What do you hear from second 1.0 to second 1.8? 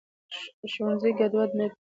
ګډوډ نه دی.